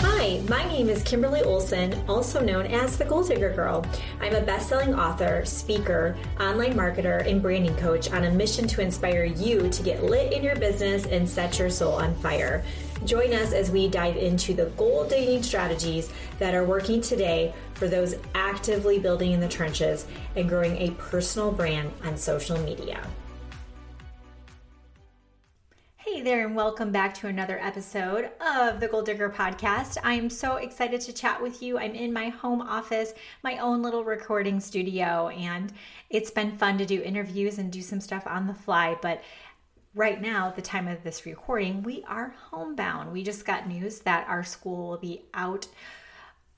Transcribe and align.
Hi, 0.00 0.40
my 0.48 0.64
name 0.68 0.88
is 0.88 1.02
Kimberly 1.02 1.42
Olson, 1.42 2.02
also 2.08 2.40
known 2.40 2.64
as 2.66 2.96
the 2.96 3.04
Goal 3.04 3.22
Digger 3.22 3.52
Girl. 3.52 3.84
I'm 4.22 4.34
a 4.34 4.40
best 4.40 4.70
selling 4.70 4.94
author, 4.94 5.44
speaker, 5.44 6.16
online 6.40 6.72
marketer, 6.72 7.28
and 7.28 7.42
branding 7.42 7.76
coach 7.76 8.10
on 8.10 8.24
a 8.24 8.30
mission 8.30 8.66
to 8.68 8.80
inspire 8.80 9.24
you 9.24 9.68
to 9.68 9.82
get 9.82 10.02
lit 10.02 10.32
in 10.32 10.42
your 10.42 10.56
business 10.56 11.04
and 11.04 11.28
set 11.28 11.58
your 11.58 11.68
soul 11.68 11.92
on 11.92 12.14
fire. 12.14 12.64
Join 13.04 13.34
us 13.34 13.52
as 13.52 13.70
we 13.70 13.86
dive 13.86 14.16
into 14.16 14.54
the 14.54 14.66
gold 14.78 15.10
digging 15.10 15.42
strategies 15.42 16.10
that 16.38 16.54
are 16.54 16.64
working 16.64 17.02
today 17.02 17.52
for 17.74 17.86
those 17.86 18.14
actively 18.34 18.98
building 18.98 19.32
in 19.32 19.40
the 19.40 19.48
trenches 19.48 20.06
and 20.36 20.48
growing 20.48 20.78
a 20.78 20.90
personal 20.92 21.52
brand 21.52 21.92
on 22.02 22.16
social 22.16 22.58
media. 22.60 23.06
There, 26.24 26.46
and 26.46 26.56
welcome 26.56 26.90
back 26.90 27.12
to 27.12 27.26
another 27.26 27.58
episode 27.60 28.30
of 28.40 28.80
the 28.80 28.88
Goal 28.88 29.02
Digger 29.02 29.28
Podcast. 29.28 29.98
I 30.02 30.14
am 30.14 30.30
so 30.30 30.56
excited 30.56 31.02
to 31.02 31.12
chat 31.12 31.42
with 31.42 31.62
you. 31.62 31.76
I'm 31.78 31.94
in 31.94 32.14
my 32.14 32.30
home 32.30 32.62
office, 32.62 33.12
my 33.42 33.58
own 33.58 33.82
little 33.82 34.04
recording 34.04 34.58
studio, 34.58 35.28
and 35.28 35.70
it's 36.08 36.30
been 36.30 36.56
fun 36.56 36.78
to 36.78 36.86
do 36.86 37.02
interviews 37.02 37.58
and 37.58 37.70
do 37.70 37.82
some 37.82 38.00
stuff 38.00 38.26
on 38.26 38.46
the 38.46 38.54
fly. 38.54 38.96
But 39.02 39.22
right 39.94 40.18
now, 40.18 40.48
at 40.48 40.56
the 40.56 40.62
time 40.62 40.88
of 40.88 41.04
this 41.04 41.26
recording, 41.26 41.82
we 41.82 42.02
are 42.04 42.34
homebound. 42.50 43.12
We 43.12 43.22
just 43.22 43.44
got 43.44 43.68
news 43.68 43.98
that 43.98 44.26
our 44.26 44.44
school 44.44 44.88
will 44.88 44.96
be 44.96 45.24
out 45.34 45.66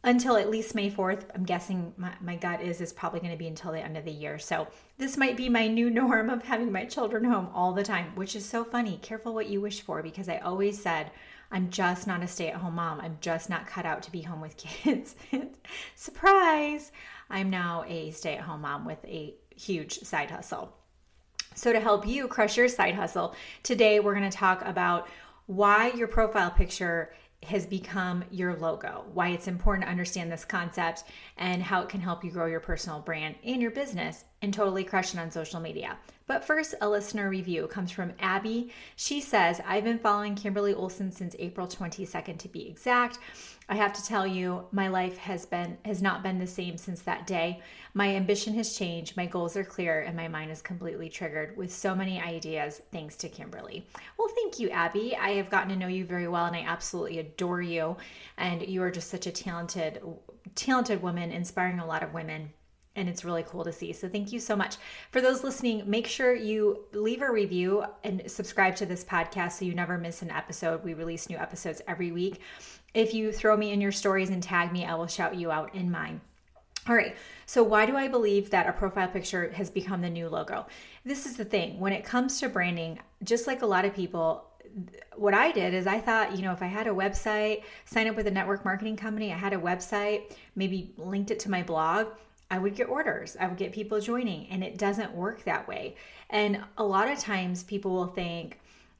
until 0.06 0.36
at 0.36 0.48
least 0.48 0.74
May 0.74 0.88
4th. 0.88 1.24
I'm 1.34 1.44
guessing 1.44 1.92
my, 1.96 2.12
my 2.20 2.36
gut 2.36 2.62
is 2.62 2.80
is 2.80 2.92
probably 2.92 3.18
going 3.18 3.32
to 3.32 3.36
be 3.36 3.48
until 3.48 3.72
the 3.72 3.80
end 3.80 3.96
of 3.96 4.04
the 4.04 4.12
year. 4.12 4.38
So 4.38 4.68
this 4.98 5.16
might 5.16 5.36
be 5.36 5.48
my 5.48 5.66
new 5.66 5.90
norm 6.00 6.30
of 6.30 6.44
having 6.44 6.72
my 6.72 6.84
children 6.84 7.24
home 7.24 7.48
all 7.52 7.74
the 7.74 7.82
time, 7.82 8.12
which 8.14 8.36
is 8.36 8.48
so 8.48 8.64
funny. 8.64 8.98
Careful 9.02 9.34
what 9.34 9.48
you 9.48 9.60
wish 9.60 9.82
for 9.82 10.02
because 10.02 10.28
I 10.28 10.38
always 10.38 10.80
said 10.80 11.10
I'm 11.50 11.70
just 11.70 12.06
not 12.06 12.22
a 12.22 12.28
stay-at-home 12.28 12.76
mom. 12.76 13.00
I'm 13.00 13.18
just 13.20 13.50
not 13.50 13.66
cut 13.66 13.84
out 13.84 14.02
to 14.04 14.12
be 14.12 14.22
home 14.22 14.40
with 14.40 14.56
kids. 14.56 15.16
Surprise! 15.96 16.92
I'm 17.28 17.50
now 17.50 17.84
a 17.88 18.12
stay-at-home 18.12 18.62
mom 18.62 18.84
with 18.84 19.04
a 19.04 19.34
huge 19.54 20.00
side 20.00 20.30
hustle. 20.30 20.72
So 21.56 21.72
to 21.72 21.80
help 21.80 22.06
you 22.06 22.28
crush 22.28 22.56
your 22.56 22.68
side 22.68 22.94
hustle, 22.94 23.34
today 23.62 23.98
we're 23.98 24.14
going 24.14 24.30
to 24.30 24.36
talk 24.36 24.62
about 24.64 25.08
why 25.46 25.92
your 25.92 26.08
profile 26.08 26.50
picture 26.50 27.12
has 27.42 27.66
become 27.66 28.24
your 28.30 28.56
logo, 28.56 29.04
why 29.12 29.28
it's 29.28 29.48
important 29.48 29.84
to 29.84 29.90
understand 29.90 30.32
this 30.32 30.44
concept, 30.44 31.04
and 31.36 31.62
how 31.62 31.82
it 31.82 31.88
can 31.88 32.00
help 32.00 32.24
you 32.24 32.30
grow 32.30 32.46
your 32.46 32.60
personal 32.60 33.00
brand 33.00 33.36
and 33.44 33.62
your 33.62 33.70
business 33.70 34.24
and 34.42 34.52
totally 34.52 34.84
crush 34.84 35.14
it 35.14 35.20
on 35.20 35.30
social 35.30 35.60
media. 35.60 35.96
But 36.26 36.44
first, 36.44 36.74
a 36.80 36.88
listener 36.88 37.28
review 37.28 37.68
comes 37.68 37.92
from 37.92 38.12
Abby. 38.18 38.72
She 38.96 39.20
says, 39.20 39.60
I've 39.66 39.84
been 39.84 39.98
following 39.98 40.34
Kimberly 40.34 40.74
Olson 40.74 41.12
since 41.12 41.36
April 41.38 41.66
22nd 41.66 42.38
to 42.38 42.48
be 42.48 42.68
exact. 42.68 43.18
I 43.68 43.74
have 43.74 43.92
to 43.94 44.04
tell 44.04 44.26
you, 44.26 44.64
my 44.70 44.86
life 44.88 45.18
has 45.18 45.44
been 45.44 45.78
has 45.84 46.00
not 46.00 46.22
been 46.22 46.38
the 46.38 46.46
same 46.46 46.76
since 46.76 47.02
that 47.02 47.26
day. 47.26 47.60
My 47.94 48.14
ambition 48.14 48.54
has 48.54 48.78
changed, 48.78 49.16
my 49.16 49.26
goals 49.26 49.56
are 49.56 49.64
clear, 49.64 50.02
and 50.02 50.16
my 50.16 50.28
mind 50.28 50.52
is 50.52 50.62
completely 50.62 51.08
triggered 51.08 51.56
with 51.56 51.72
so 51.72 51.94
many 51.94 52.20
ideas 52.20 52.82
thanks 52.92 53.16
to 53.16 53.28
Kimberly. 53.28 53.86
Well, 54.18 54.28
thank 54.28 54.60
you, 54.60 54.70
Abby. 54.70 55.16
I 55.16 55.30
have 55.30 55.50
gotten 55.50 55.70
to 55.70 55.76
know 55.76 55.88
you 55.88 56.04
very 56.04 56.28
well 56.28 56.44
and 56.44 56.54
I 56.54 56.60
absolutely 56.60 57.18
adore 57.18 57.62
you. 57.62 57.96
And 58.36 58.62
you 58.62 58.82
are 58.82 58.90
just 58.90 59.10
such 59.10 59.26
a 59.26 59.32
talented, 59.32 60.00
talented 60.54 61.02
woman, 61.02 61.32
inspiring 61.32 61.80
a 61.80 61.86
lot 61.86 62.02
of 62.02 62.14
women 62.14 62.50
and 62.96 63.08
it's 63.08 63.24
really 63.24 63.44
cool 63.44 63.62
to 63.62 63.72
see. 63.72 63.92
So 63.92 64.08
thank 64.08 64.32
you 64.32 64.40
so 64.40 64.56
much. 64.56 64.76
For 65.12 65.20
those 65.20 65.44
listening, 65.44 65.88
make 65.88 66.06
sure 66.06 66.34
you 66.34 66.86
leave 66.92 67.22
a 67.22 67.30
review 67.30 67.84
and 68.02 68.22
subscribe 68.26 68.74
to 68.76 68.86
this 68.86 69.04
podcast 69.04 69.52
so 69.52 69.64
you 69.64 69.74
never 69.74 69.98
miss 69.98 70.22
an 70.22 70.30
episode. 70.30 70.82
We 70.82 70.94
release 70.94 71.28
new 71.28 71.36
episodes 71.36 71.82
every 71.86 72.10
week. 72.10 72.40
If 72.96 73.12
you 73.12 73.30
throw 73.30 73.58
me 73.58 73.72
in 73.72 73.82
your 73.82 73.92
stories 73.92 74.30
and 74.30 74.42
tag 74.42 74.72
me, 74.72 74.86
I 74.86 74.94
will 74.94 75.06
shout 75.06 75.36
you 75.36 75.50
out 75.50 75.74
in 75.74 75.90
mine. 75.90 76.22
All 76.88 76.94
right, 76.94 77.14
so 77.44 77.62
why 77.62 77.84
do 77.84 77.94
I 77.94 78.08
believe 78.08 78.48
that 78.48 78.66
a 78.66 78.72
profile 78.72 79.08
picture 79.08 79.50
has 79.50 79.68
become 79.68 80.00
the 80.00 80.08
new 80.08 80.30
logo? 80.30 80.66
This 81.04 81.26
is 81.26 81.36
the 81.36 81.44
thing. 81.44 81.78
When 81.78 81.92
it 81.92 82.06
comes 82.06 82.40
to 82.40 82.48
branding, 82.48 82.98
just 83.22 83.46
like 83.46 83.60
a 83.60 83.66
lot 83.66 83.84
of 83.84 83.94
people, 83.94 84.46
what 85.14 85.34
I 85.34 85.52
did 85.52 85.74
is 85.74 85.86
I 85.86 86.00
thought, 86.00 86.36
you 86.36 86.42
know, 86.42 86.52
if 86.52 86.62
I 86.62 86.68
had 86.68 86.86
a 86.86 86.90
website, 86.90 87.64
sign 87.84 88.08
up 88.08 88.16
with 88.16 88.28
a 88.28 88.30
network 88.30 88.64
marketing 88.64 88.96
company, 88.96 89.30
I 89.30 89.36
had 89.36 89.52
a 89.52 89.58
website, 89.58 90.34
maybe 90.54 90.94
linked 90.96 91.30
it 91.30 91.40
to 91.40 91.50
my 91.50 91.62
blog, 91.62 92.06
I 92.50 92.58
would 92.58 92.76
get 92.76 92.88
orders, 92.88 93.36
I 93.38 93.46
would 93.46 93.58
get 93.58 93.72
people 93.72 94.00
joining, 94.00 94.48
and 94.48 94.64
it 94.64 94.78
doesn't 94.78 95.12
work 95.12 95.44
that 95.44 95.68
way. 95.68 95.96
And 96.30 96.64
a 96.78 96.84
lot 96.84 97.10
of 97.10 97.18
times 97.18 97.62
people 97.62 97.90
will 97.90 98.06
think, 98.06 98.58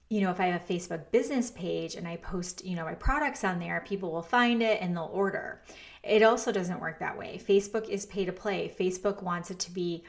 you 0.08 0.20
know, 0.20 0.30
if 0.30 0.38
I 0.38 0.46
have 0.46 0.62
a 0.62 0.72
Facebook 0.72 1.10
business 1.10 1.50
page 1.50 1.96
and 1.96 2.06
I 2.06 2.16
post, 2.16 2.64
you 2.64 2.76
know, 2.76 2.84
my 2.84 2.94
products 2.94 3.42
on 3.42 3.58
there, 3.58 3.84
people 3.86 4.12
will 4.12 4.22
find 4.22 4.62
it 4.62 4.80
and 4.80 4.96
they'll 4.96 5.10
order. 5.12 5.62
It 6.04 6.22
also 6.22 6.52
doesn't 6.52 6.80
work 6.80 7.00
that 7.00 7.18
way. 7.18 7.40
Facebook 7.44 7.88
is 7.88 8.06
pay 8.06 8.24
to 8.24 8.32
play. 8.32 8.72
Facebook 8.78 9.22
wants 9.22 9.50
it 9.50 9.58
to 9.60 9.72
be 9.72 10.04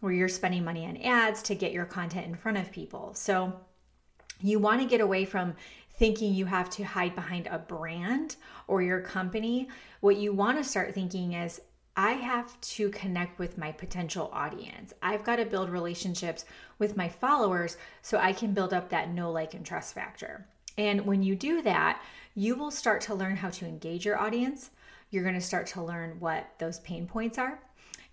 where 0.00 0.12
you're 0.12 0.28
spending 0.28 0.64
money 0.64 0.86
on 0.86 0.96
ads 0.96 1.42
to 1.42 1.54
get 1.54 1.72
your 1.72 1.84
content 1.84 2.26
in 2.26 2.34
front 2.34 2.58
of 2.58 2.72
people. 2.72 3.12
So 3.14 3.60
you 4.40 4.58
want 4.58 4.80
to 4.80 4.88
get 4.88 5.00
away 5.00 5.26
from 5.26 5.54
thinking 5.94 6.32
you 6.32 6.46
have 6.46 6.70
to 6.70 6.82
hide 6.82 7.14
behind 7.14 7.46
a 7.46 7.58
brand 7.58 8.36
or 8.66 8.80
your 8.80 9.00
company. 9.00 9.68
What 10.00 10.16
you 10.16 10.32
want 10.32 10.58
to 10.58 10.64
start 10.64 10.94
thinking 10.94 11.34
is, 11.34 11.60
I 11.96 12.12
have 12.12 12.58
to 12.60 12.88
connect 12.90 13.38
with 13.38 13.58
my 13.58 13.70
potential 13.72 14.30
audience. 14.32 14.94
I've 15.02 15.24
got 15.24 15.36
to 15.36 15.44
build 15.44 15.68
relationships 15.68 16.46
with 16.78 16.96
my 16.96 17.08
followers 17.08 17.76
so 18.00 18.18
I 18.18 18.32
can 18.32 18.54
build 18.54 18.72
up 18.72 18.88
that 18.88 19.10
know, 19.10 19.30
like, 19.30 19.52
and 19.52 19.64
trust 19.64 19.94
factor. 19.94 20.46
And 20.78 21.04
when 21.04 21.22
you 21.22 21.36
do 21.36 21.60
that, 21.62 22.00
you 22.34 22.54
will 22.56 22.70
start 22.70 23.02
to 23.02 23.14
learn 23.14 23.36
how 23.36 23.50
to 23.50 23.66
engage 23.66 24.06
your 24.06 24.18
audience. 24.18 24.70
You're 25.10 25.22
going 25.22 25.34
to 25.34 25.40
start 25.40 25.66
to 25.68 25.82
learn 25.82 26.18
what 26.18 26.48
those 26.58 26.80
pain 26.80 27.06
points 27.06 27.36
are. 27.36 27.58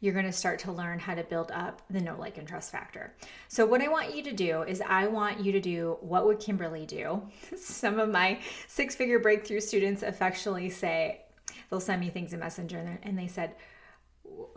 You're 0.02 0.14
going 0.14 0.26
to 0.26 0.34
start 0.34 0.60
to 0.60 0.72
learn 0.72 1.00
how 1.00 1.16
to 1.16 1.24
build 1.24 1.52
up 1.52 1.82
the 1.90 2.02
know, 2.02 2.18
like, 2.18 2.38
and 2.38 2.48
trust 2.48 2.72
factor. 2.72 3.14
So, 3.48 3.66
what 3.66 3.82
I 3.82 3.88
want 3.88 4.14
you 4.14 4.24
to 4.24 4.34
do 4.34 4.64
is, 4.64 4.82
I 4.82 5.08
want 5.08 5.40
you 5.40 5.52
to 5.54 5.60
do 5.60 5.98
what 6.02 6.26
would 6.26 6.40
Kimberly 6.40 6.86
do? 6.86 7.22
Some 7.58 8.00
of 8.00 8.10
my 8.10 8.40
six 8.68 8.96
figure 8.96 9.20
breakthrough 9.20 9.60
students 9.60 10.04
affectionately 10.04 10.70
say, 10.70 11.22
they'll 11.70 11.80
send 11.80 12.02
me 12.02 12.10
things 12.10 12.34
in 12.34 12.40
Messenger 12.40 13.00
and 13.04 13.18
they 13.18 13.28
said, 13.28 13.56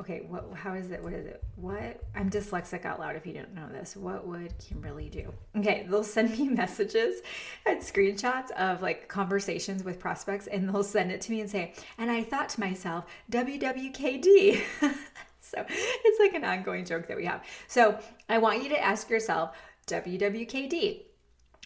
okay, 0.00 0.22
what, 0.28 0.46
how 0.54 0.74
is 0.74 0.90
it? 0.90 1.02
What 1.02 1.12
is 1.12 1.26
it? 1.26 1.42
What? 1.56 2.02
I'm 2.14 2.30
dyslexic 2.30 2.84
out 2.84 3.00
loud 3.00 3.16
if 3.16 3.26
you 3.26 3.32
don't 3.32 3.54
know 3.54 3.68
this. 3.68 3.96
What 3.96 4.26
would 4.26 4.54
Kimberly 4.58 5.08
do? 5.08 5.32
Okay, 5.56 5.86
they'll 5.88 6.04
send 6.04 6.38
me 6.38 6.48
messages 6.48 7.20
and 7.66 7.80
screenshots 7.80 8.50
of 8.52 8.82
like 8.82 9.08
conversations 9.08 9.84
with 9.84 9.98
prospects 9.98 10.46
and 10.46 10.68
they'll 10.68 10.82
send 10.82 11.10
it 11.10 11.20
to 11.22 11.32
me 11.32 11.40
and 11.40 11.50
say, 11.50 11.74
and 11.98 12.10
I 12.10 12.22
thought 12.22 12.48
to 12.50 12.60
myself, 12.60 13.06
WWKD. 13.30 14.60
so 15.40 15.64
it's 15.68 16.20
like 16.20 16.34
an 16.34 16.44
ongoing 16.44 16.84
joke 16.84 17.06
that 17.08 17.16
we 17.16 17.24
have. 17.26 17.44
So 17.68 17.98
I 18.28 18.38
want 18.38 18.62
you 18.62 18.68
to 18.70 18.82
ask 18.82 19.08
yourself, 19.10 19.56
WWKD 19.86 21.02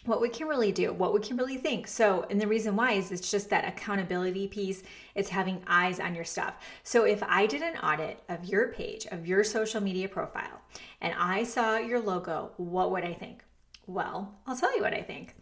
what 0.07 0.21
we 0.21 0.29
can 0.29 0.47
really 0.47 0.71
do? 0.71 0.93
What 0.93 1.13
we 1.13 1.19
can 1.19 1.37
really 1.37 1.57
think? 1.57 1.87
So, 1.87 2.25
and 2.29 2.39
the 2.39 2.47
reason 2.47 2.75
why 2.75 2.93
is 2.93 3.11
it's 3.11 3.29
just 3.29 3.49
that 3.49 3.67
accountability 3.67 4.47
piece. 4.47 4.83
It's 5.15 5.29
having 5.29 5.63
eyes 5.67 5.99
on 5.99 6.15
your 6.15 6.23
stuff. 6.23 6.55
So, 6.83 7.03
if 7.03 7.21
I 7.23 7.45
did 7.45 7.61
an 7.61 7.77
audit 7.77 8.23
of 8.29 8.45
your 8.45 8.69
page, 8.69 9.05
of 9.07 9.27
your 9.27 9.43
social 9.43 9.81
media 9.81 10.07
profile, 10.07 10.61
and 11.01 11.13
I 11.17 11.43
saw 11.43 11.77
your 11.77 11.99
logo, 11.99 12.51
what 12.57 12.91
would 12.91 13.03
I 13.03 13.13
think? 13.13 13.43
Well, 13.85 14.33
I'll 14.45 14.57
tell 14.57 14.75
you 14.75 14.81
what 14.81 14.93
I 14.93 15.01
think. 15.01 15.35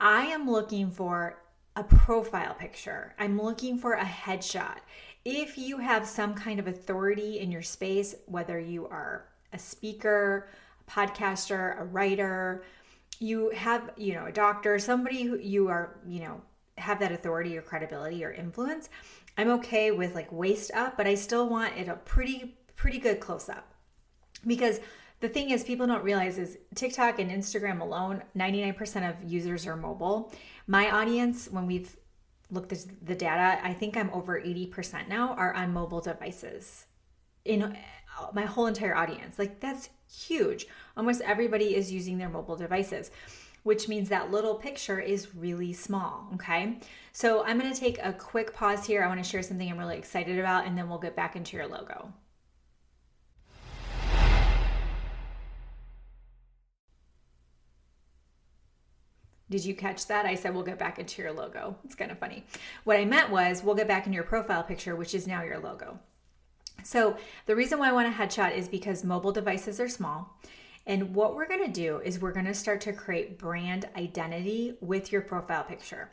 I 0.00 0.26
am 0.26 0.50
looking 0.50 0.90
for 0.90 1.38
a 1.76 1.84
profile 1.84 2.54
picture, 2.54 3.14
I'm 3.18 3.40
looking 3.40 3.78
for 3.78 3.94
a 3.94 4.04
headshot. 4.04 4.78
If 5.24 5.56
you 5.56 5.78
have 5.78 6.06
some 6.06 6.34
kind 6.34 6.58
of 6.58 6.66
authority 6.66 7.38
in 7.38 7.50
your 7.50 7.62
space, 7.62 8.14
whether 8.26 8.58
you 8.58 8.88
are 8.88 9.28
a 9.52 9.58
speaker, 9.58 10.48
a 10.86 10.90
podcaster, 10.90 11.80
a 11.80 11.84
writer, 11.84 12.64
you 13.22 13.50
have, 13.50 13.90
you 13.96 14.14
know, 14.14 14.26
a 14.26 14.32
doctor, 14.32 14.78
somebody 14.78 15.22
who 15.22 15.38
you 15.38 15.68
are, 15.68 16.00
you 16.06 16.20
know, 16.20 16.40
have 16.78 17.00
that 17.00 17.12
authority 17.12 17.56
or 17.56 17.62
credibility 17.62 18.24
or 18.24 18.32
influence, 18.32 18.88
I'm 19.36 19.50
okay 19.52 19.90
with 19.90 20.14
like 20.14 20.30
waist 20.32 20.70
up, 20.74 20.96
but 20.96 21.06
I 21.06 21.14
still 21.14 21.48
want 21.48 21.76
it 21.76 21.88
a 21.88 21.94
pretty, 21.94 22.56
pretty 22.76 22.98
good 22.98 23.20
close 23.20 23.48
up. 23.48 23.74
Because 24.46 24.80
the 25.20 25.28
thing 25.28 25.50
is, 25.50 25.62
people 25.62 25.86
don't 25.86 26.02
realize 26.02 26.36
is 26.36 26.58
TikTok 26.74 27.20
and 27.20 27.30
Instagram 27.30 27.80
alone, 27.80 28.22
99% 28.36 29.08
of 29.08 29.30
users 29.30 29.66
are 29.66 29.76
mobile. 29.76 30.32
My 30.66 30.90
audience, 30.90 31.48
when 31.48 31.66
we've 31.66 31.96
looked 32.50 32.72
at 32.72 32.84
the 33.02 33.14
data, 33.14 33.60
I 33.62 33.72
think 33.72 33.96
I'm 33.96 34.10
over 34.10 34.40
80% 34.40 35.08
now 35.08 35.34
are 35.34 35.54
on 35.54 35.72
mobile 35.72 36.00
devices 36.00 36.86
in 37.44 37.76
my 38.32 38.44
whole 38.44 38.66
entire 38.66 38.94
audience. 38.94 39.38
Like 39.38 39.60
that's 39.60 39.90
huge. 40.10 40.66
Almost 40.96 41.20
everybody 41.22 41.74
is 41.74 41.92
using 41.92 42.18
their 42.18 42.28
mobile 42.28 42.56
devices, 42.56 43.10
which 43.62 43.88
means 43.88 44.08
that 44.08 44.30
little 44.30 44.54
picture 44.54 45.00
is 45.00 45.34
really 45.34 45.72
small. 45.72 46.28
Okay. 46.34 46.78
So 47.12 47.44
I'm 47.44 47.58
going 47.58 47.72
to 47.72 47.78
take 47.78 47.98
a 48.02 48.12
quick 48.12 48.54
pause 48.54 48.86
here. 48.86 49.02
I 49.02 49.06
want 49.08 49.22
to 49.22 49.28
share 49.28 49.42
something 49.42 49.70
I'm 49.70 49.78
really 49.78 49.98
excited 49.98 50.38
about, 50.38 50.66
and 50.66 50.76
then 50.76 50.88
we'll 50.88 50.98
get 50.98 51.14
back 51.14 51.36
into 51.36 51.56
your 51.56 51.66
logo. 51.66 52.12
Did 59.50 59.66
you 59.66 59.74
catch 59.74 60.06
that? 60.06 60.24
I 60.24 60.34
said, 60.34 60.54
we'll 60.54 60.62
get 60.62 60.78
back 60.78 60.98
into 60.98 61.20
your 61.20 61.32
logo. 61.32 61.76
It's 61.84 61.94
kind 61.94 62.10
of 62.10 62.18
funny. 62.18 62.46
What 62.84 62.96
I 62.96 63.04
meant 63.04 63.30
was, 63.30 63.62
we'll 63.62 63.74
get 63.74 63.86
back 63.86 64.06
in 64.06 64.14
your 64.14 64.22
profile 64.22 64.62
picture, 64.62 64.96
which 64.96 65.14
is 65.14 65.26
now 65.26 65.42
your 65.42 65.58
logo. 65.58 65.98
So, 66.82 67.16
the 67.46 67.56
reason 67.56 67.78
why 67.78 67.88
I 67.88 67.92
want 67.92 68.08
a 68.08 68.10
headshot 68.10 68.56
is 68.56 68.68
because 68.68 69.04
mobile 69.04 69.32
devices 69.32 69.78
are 69.80 69.88
small. 69.88 70.36
And 70.86 71.14
what 71.14 71.36
we're 71.36 71.46
gonna 71.46 71.68
do 71.68 72.00
is 72.04 72.20
we're 72.20 72.32
gonna 72.32 72.54
start 72.54 72.80
to 72.82 72.92
create 72.92 73.38
brand 73.38 73.88
identity 73.96 74.76
with 74.80 75.12
your 75.12 75.20
profile 75.22 75.62
picture. 75.62 76.10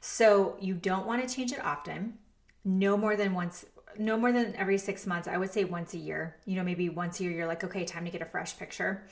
So, 0.00 0.56
you 0.60 0.74
don't 0.74 1.06
wanna 1.06 1.28
change 1.28 1.52
it 1.52 1.64
often, 1.64 2.18
no 2.64 2.96
more 2.96 3.16
than 3.16 3.34
once 3.34 3.66
no 3.98 4.16
more 4.16 4.32
than 4.32 4.56
every 4.56 4.78
six 4.78 5.06
months. 5.06 5.28
I 5.28 5.36
would 5.36 5.52
say 5.52 5.64
once 5.64 5.92
a 5.92 5.98
year. 5.98 6.36
You 6.46 6.56
know, 6.56 6.62
maybe 6.62 6.88
once 6.88 7.20
a 7.20 7.24
year, 7.24 7.32
you're 7.32 7.46
like, 7.46 7.62
okay, 7.62 7.84
time 7.84 8.06
to 8.06 8.10
get 8.10 8.22
a 8.22 8.26
fresh 8.26 8.58
picture. 8.58 9.06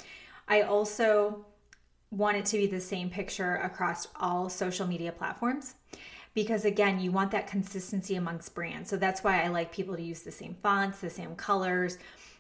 I 0.49 0.63
also 0.63 1.45
want 2.11 2.37
it 2.37 2.47
to 2.47 2.57
be 2.57 2.67
the 2.67 2.81
same 2.81 3.11
picture 3.11 3.57
across 3.57 4.09
all 4.17 4.49
social 4.49 4.87
media 4.87 5.13
platforms 5.13 5.75
because 6.35 6.65
again 6.65 7.01
you 7.01 7.11
want 7.11 7.31
that 7.31 7.47
consistency 7.47 8.15
amongst 8.17 8.55
brands 8.55 8.89
so 8.91 8.97
that's 8.97 9.23
why 9.23 9.43
i 9.43 9.49
like 9.49 9.73
people 9.73 9.97
to 9.97 10.03
use 10.03 10.23
the 10.23 10.31
same 10.31 10.57
fonts 10.63 11.01
the 11.01 11.11
same 11.11 11.35
colors 11.35 11.99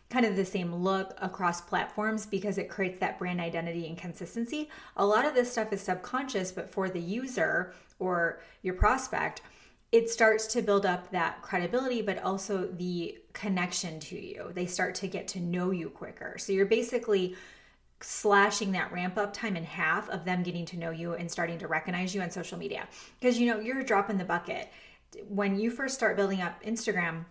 kind 0.08 0.26
of 0.26 0.34
the 0.34 0.44
same 0.44 0.75
look 0.75 1.14
across 1.20 1.60
platforms 1.60 2.26
because 2.26 2.58
it 2.58 2.69
creates 2.69 2.98
that 2.98 3.19
brand 3.19 3.40
identity 3.40 3.87
and 3.87 3.96
consistency 3.96 4.69
a 4.96 5.06
lot 5.06 5.25
of 5.25 5.34
this 5.34 5.50
stuff 5.50 5.72
is 5.72 5.81
subconscious 5.81 6.52
but 6.52 6.70
for 6.70 6.88
the 6.88 7.00
user 7.00 7.72
or 7.98 8.40
your 8.62 8.75
prospect 8.75 9.42
it 9.93 10.08
starts 10.08 10.46
to 10.46 10.62
build 10.62 10.86
up 10.86 11.10
that 11.10 11.43
credibility, 11.43 12.00
but 12.00 12.22
also 12.22 12.66
the 12.66 13.19
connection 13.32 13.98
to 13.98 14.20
you. 14.20 14.52
They 14.54 14.66
start 14.66 14.94
to 14.96 15.08
get 15.08 15.26
to 15.28 15.40
know 15.40 15.72
you 15.72 15.90
quicker. 15.90 16.36
So 16.38 16.52
you're 16.52 16.66
basically 16.66 17.34
slashing 18.02 18.73
that 18.73 18.93
ramp 18.93 19.17
up 19.19 19.32
time 19.32 19.56
in 19.56 19.64
half 19.64 20.08
of 20.08 20.25
them 20.25 20.43
getting 20.43 20.64
to 20.67 20.79
know 20.79 20.91
you 20.91 21.14
and 21.14 21.31
starting 21.31 21.58
to 21.58 21.69
recognize 21.69 22.14
you 22.14 22.23
on 22.23 22.31
social 22.31 22.58
media. 22.58 22.88
Because 23.19 23.38
you 23.38 23.47
know, 23.47 23.61
you're 23.61 23.81
a 23.81 23.85
drop 23.85 24.11
in 24.11 24.19
the 24.19 24.25
bucket. 24.25 24.70
When 25.29 25.58
you 25.58 25.70
first 25.70 25.94
start 25.94 26.17
building 26.17 26.41
up 26.41 26.62
Instagram, 26.62 27.25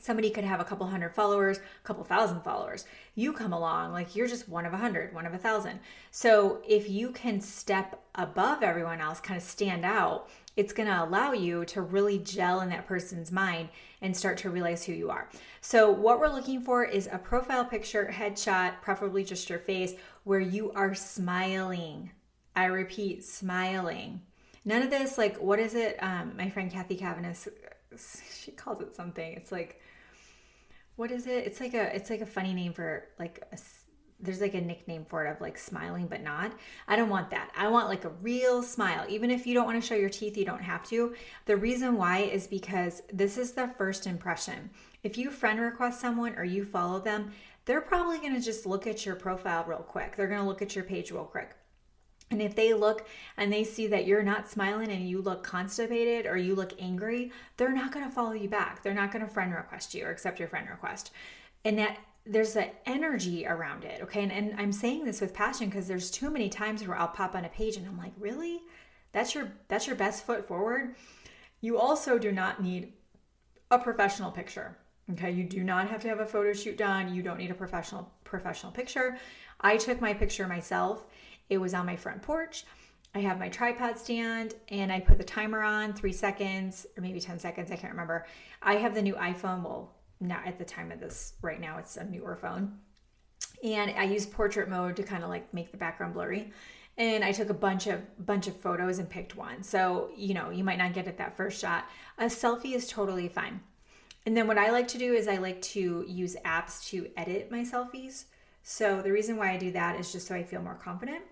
somebody 0.00 0.30
could 0.30 0.44
have 0.44 0.60
a 0.60 0.64
couple 0.64 0.86
hundred 0.86 1.14
followers, 1.14 1.58
a 1.58 1.86
couple 1.86 2.04
thousand 2.04 2.42
followers. 2.42 2.84
You 3.14 3.32
come 3.32 3.52
along 3.52 3.92
like 3.92 4.14
you're 4.14 4.26
just 4.26 4.48
one 4.48 4.66
of 4.66 4.72
a 4.72 4.78
hundred, 4.78 5.14
one 5.14 5.26
of 5.26 5.34
a 5.34 5.38
thousand. 5.38 5.80
So 6.10 6.62
if 6.66 6.88
you 6.88 7.10
can 7.10 7.40
step 7.40 8.02
above 8.14 8.62
everyone 8.62 9.00
else, 9.00 9.20
kind 9.20 9.36
of 9.36 9.42
stand 9.42 9.84
out, 9.84 10.28
it's 10.56 10.72
going 10.72 10.88
to 10.88 11.04
allow 11.04 11.32
you 11.32 11.64
to 11.66 11.82
really 11.82 12.18
gel 12.18 12.60
in 12.60 12.70
that 12.70 12.86
person's 12.86 13.30
mind 13.30 13.68
and 14.00 14.16
start 14.16 14.38
to 14.38 14.50
realize 14.50 14.84
who 14.84 14.92
you 14.92 15.10
are. 15.10 15.28
So, 15.60 15.90
what 15.90 16.18
we're 16.18 16.28
looking 16.28 16.62
for 16.62 16.84
is 16.84 17.08
a 17.10 17.18
profile 17.18 17.64
picture, 17.64 18.10
headshot, 18.12 18.80
preferably 18.80 19.22
just 19.22 19.50
your 19.50 19.58
face, 19.58 19.94
where 20.24 20.40
you 20.40 20.72
are 20.72 20.94
smiling. 20.94 22.10
I 22.54 22.66
repeat, 22.66 23.24
smiling. 23.24 24.22
None 24.64 24.82
of 24.82 24.90
this, 24.90 25.18
like, 25.18 25.36
what 25.36 25.58
is 25.58 25.74
it? 25.74 25.96
Um, 26.02 26.34
my 26.36 26.48
friend 26.50 26.70
Kathy 26.72 26.96
Cavanis, 26.96 27.48
she 28.42 28.50
calls 28.52 28.80
it 28.80 28.94
something. 28.94 29.34
It's 29.34 29.52
like, 29.52 29.80
what 30.96 31.10
is 31.10 31.26
it? 31.26 31.46
It's 31.46 31.60
like 31.60 31.74
a, 31.74 31.94
it's 31.94 32.08
like 32.08 32.22
a 32.22 32.26
funny 32.26 32.54
name 32.54 32.72
for 32.72 33.08
like 33.18 33.42
a 33.52 33.58
there's 34.20 34.40
like 34.40 34.54
a 34.54 34.60
nickname 34.60 35.04
for 35.04 35.24
it 35.24 35.30
of 35.30 35.40
like 35.40 35.58
smiling 35.58 36.06
but 36.06 36.22
not. 36.22 36.52
I 36.88 36.96
don't 36.96 37.10
want 37.10 37.30
that. 37.30 37.50
I 37.56 37.68
want 37.68 37.88
like 37.88 38.04
a 38.04 38.10
real 38.22 38.62
smile. 38.62 39.04
Even 39.08 39.30
if 39.30 39.46
you 39.46 39.54
don't 39.54 39.66
want 39.66 39.80
to 39.80 39.86
show 39.86 39.94
your 39.94 40.08
teeth, 40.08 40.36
you 40.36 40.44
don't 40.44 40.62
have 40.62 40.86
to. 40.88 41.14
The 41.44 41.56
reason 41.56 41.96
why 41.96 42.18
is 42.20 42.46
because 42.46 43.02
this 43.12 43.36
is 43.36 43.52
the 43.52 43.68
first 43.76 44.06
impression. 44.06 44.70
If 45.02 45.18
you 45.18 45.30
friend 45.30 45.60
request 45.60 46.00
someone 46.00 46.34
or 46.36 46.44
you 46.44 46.64
follow 46.64 46.98
them, 46.98 47.32
they're 47.66 47.80
probably 47.80 48.18
going 48.18 48.34
to 48.34 48.40
just 48.40 48.64
look 48.64 48.86
at 48.86 49.04
your 49.04 49.16
profile 49.16 49.64
real 49.66 49.78
quick. 49.78 50.16
They're 50.16 50.28
going 50.28 50.40
to 50.40 50.46
look 50.46 50.62
at 50.62 50.74
your 50.74 50.84
page 50.84 51.10
real 51.10 51.24
quick. 51.24 51.54
And 52.30 52.42
if 52.42 52.56
they 52.56 52.74
look 52.74 53.06
and 53.36 53.52
they 53.52 53.62
see 53.62 53.86
that 53.88 54.06
you're 54.06 54.22
not 54.22 54.48
smiling 54.48 54.90
and 54.90 55.08
you 55.08 55.22
look 55.22 55.44
constipated 55.44 56.26
or 56.26 56.36
you 56.36 56.54
look 56.54 56.72
angry, 56.80 57.30
they're 57.56 57.72
not 57.72 57.92
going 57.92 58.04
to 58.04 58.10
follow 58.10 58.32
you 58.32 58.48
back. 58.48 58.82
They're 58.82 58.94
not 58.94 59.12
going 59.12 59.24
to 59.24 59.30
friend 59.30 59.54
request 59.54 59.94
you 59.94 60.06
or 60.06 60.10
accept 60.10 60.40
your 60.40 60.48
friend 60.48 60.68
request. 60.68 61.12
And 61.64 61.78
that 61.78 61.98
there's 62.26 62.56
an 62.56 62.70
energy 62.84 63.46
around 63.46 63.84
it 63.84 64.00
okay 64.02 64.22
and, 64.22 64.32
and 64.32 64.54
i'm 64.58 64.72
saying 64.72 65.04
this 65.04 65.20
with 65.20 65.32
passion 65.32 65.68
because 65.68 65.86
there's 65.86 66.10
too 66.10 66.30
many 66.30 66.48
times 66.48 66.86
where 66.86 66.96
i'll 66.98 67.08
pop 67.08 67.34
on 67.34 67.44
a 67.44 67.48
page 67.48 67.76
and 67.76 67.86
i'm 67.86 67.98
like 67.98 68.12
really 68.18 68.60
that's 69.12 69.34
your 69.34 69.50
that's 69.68 69.86
your 69.86 69.96
best 69.96 70.24
foot 70.24 70.46
forward 70.46 70.94
you 71.60 71.78
also 71.78 72.18
do 72.18 72.32
not 72.32 72.62
need 72.62 72.92
a 73.70 73.78
professional 73.78 74.30
picture 74.30 74.76
okay 75.12 75.30
you 75.30 75.44
do 75.44 75.62
not 75.62 75.88
have 75.88 76.00
to 76.00 76.08
have 76.08 76.20
a 76.20 76.26
photo 76.26 76.52
shoot 76.52 76.76
done 76.76 77.14
you 77.14 77.22
don't 77.22 77.38
need 77.38 77.50
a 77.50 77.54
professional 77.54 78.10
professional 78.24 78.72
picture 78.72 79.16
i 79.60 79.76
took 79.76 80.00
my 80.00 80.12
picture 80.12 80.46
myself 80.46 81.06
it 81.48 81.58
was 81.58 81.74
on 81.74 81.86
my 81.86 81.96
front 81.96 82.20
porch 82.22 82.64
I 83.16 83.20
have 83.20 83.38
my 83.38 83.48
tripod 83.48 83.98
stand 83.98 84.56
and 84.68 84.92
I 84.92 85.00
put 85.00 85.16
the 85.16 85.24
timer 85.24 85.62
on 85.62 85.94
three 85.94 86.12
seconds 86.12 86.86
or 86.98 87.00
maybe 87.00 87.18
10 87.18 87.38
seconds. 87.38 87.70
I 87.70 87.76
can't 87.76 87.94
remember. 87.94 88.26
I 88.60 88.74
have 88.74 88.94
the 88.94 89.00
new 89.00 89.14
iPhone. 89.14 89.62
Well, 89.62 89.94
now 90.20 90.40
at 90.44 90.58
the 90.58 90.64
time 90.64 90.90
of 90.92 91.00
this 91.00 91.34
right 91.42 91.60
now 91.60 91.78
it's 91.78 91.96
a 91.96 92.04
newer 92.04 92.36
phone. 92.36 92.78
And 93.62 93.90
i 93.98 94.04
use 94.04 94.26
portrait 94.26 94.68
mode 94.68 94.96
to 94.96 95.02
kind 95.02 95.22
of 95.22 95.30
like 95.30 95.52
make 95.52 95.70
the 95.70 95.76
background 95.76 96.14
blurry. 96.14 96.52
And 96.98 97.24
i 97.24 97.32
took 97.32 97.50
a 97.50 97.54
bunch 97.54 97.86
of 97.86 98.00
bunch 98.24 98.46
of 98.46 98.56
photos 98.56 98.98
and 98.98 99.08
picked 99.08 99.36
one. 99.36 99.62
So 99.62 100.10
you 100.16 100.34
know 100.34 100.50
you 100.50 100.64
might 100.64 100.78
not 100.78 100.94
get 100.94 101.08
it 101.08 101.18
that 101.18 101.36
first 101.36 101.60
shot. 101.60 101.86
A 102.18 102.24
selfie 102.24 102.74
is 102.74 102.88
totally 102.88 103.28
fine. 103.28 103.60
And 104.24 104.36
then 104.36 104.46
what 104.46 104.58
i 104.58 104.70
like 104.70 104.88
to 104.88 104.98
do 104.98 105.12
is 105.12 105.28
i 105.28 105.36
like 105.36 105.60
to 105.62 106.04
use 106.08 106.36
apps 106.44 106.86
to 106.88 107.08
edit 107.16 107.50
my 107.50 107.60
selfies. 107.60 108.24
So 108.62 109.00
the 109.00 109.12
reason 109.12 109.36
why 109.36 109.52
i 109.52 109.56
do 109.56 109.72
that 109.72 109.98
is 110.00 110.12
just 110.12 110.26
so 110.26 110.34
i 110.34 110.42
feel 110.42 110.62
more 110.62 110.74
confident. 110.82 111.22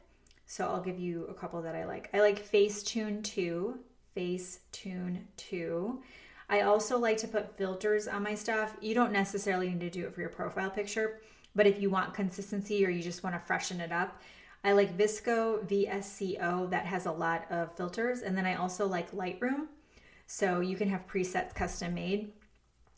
So 0.47 0.67
i'll 0.69 0.83
give 0.83 0.99
you 0.99 1.27
a 1.27 1.35
couple 1.35 1.63
that 1.63 1.75
i 1.75 1.85
like. 1.85 2.11
I 2.13 2.21
like 2.21 2.51
facetune 2.51 3.23
2 3.25 3.79
facetune 4.17 5.23
2 5.37 6.03
I 6.49 6.61
also 6.61 6.99
like 6.99 7.17
to 7.19 7.29
put 7.29 7.57
filters 7.57 8.07
on 8.07 8.23
my 8.23 8.35
stuff. 8.35 8.77
You 8.81 8.95
don't 8.95 9.13
necessarily 9.13 9.69
need 9.69 9.81
to 9.81 9.91
do 9.91 10.07
it 10.07 10.15
for 10.15 10.21
your 10.21 10.31
profile 10.31 10.71
picture, 10.71 11.21
but 11.55 11.67
if 11.67 11.81
you 11.81 11.91
want 11.91 12.15
consistency 12.15 12.85
or 12.85 12.91
you 12.91 13.03
just 13.03 13.23
want 13.23 13.35
to 13.35 13.41
freshen 13.41 13.81
it 13.81 13.93
up, 13.93 14.21
I 14.65 14.73
like 14.73 14.97
Visco 14.97 15.67
VSCO, 15.67 16.71
that 16.71 16.87
has 16.87 17.07
a 17.07 17.13
lot 17.13 17.45
of 17.51 17.77
filters. 17.77 18.23
And 18.23 18.37
then 18.37 18.47
I 18.47 18.55
also 18.55 18.87
like 18.87 19.13
Lightroom. 19.13 19.67
So 20.27 20.61
you 20.61 20.77
can 20.77 20.89
have 20.89 21.07
presets 21.07 21.55
custom 21.55 21.95
made. 21.95 22.33